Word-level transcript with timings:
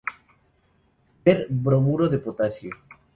Ver 1.27 1.45
bromuro 1.51 2.09
de 2.09 2.17
potasio. 2.17 2.71